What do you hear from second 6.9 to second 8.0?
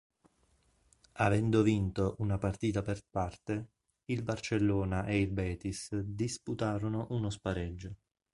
uno spareggio.